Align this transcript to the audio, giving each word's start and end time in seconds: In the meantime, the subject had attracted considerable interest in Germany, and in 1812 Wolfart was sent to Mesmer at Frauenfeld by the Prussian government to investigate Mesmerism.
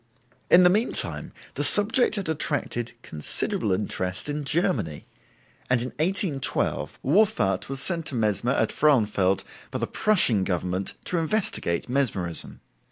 In 0.49 0.63
the 0.63 0.69
meantime, 0.71 1.31
the 1.53 1.63
subject 1.63 2.15
had 2.15 2.27
attracted 2.27 2.93
considerable 3.03 3.71
interest 3.71 4.29
in 4.29 4.43
Germany, 4.43 5.05
and 5.69 5.79
in 5.79 5.89
1812 5.99 6.97
Wolfart 7.03 7.69
was 7.69 7.79
sent 7.79 8.07
to 8.07 8.15
Mesmer 8.15 8.53
at 8.53 8.71
Frauenfeld 8.71 9.43
by 9.69 9.77
the 9.77 9.85
Prussian 9.85 10.43
government 10.43 10.95
to 11.05 11.19
investigate 11.19 11.87
Mesmerism. 11.87 12.61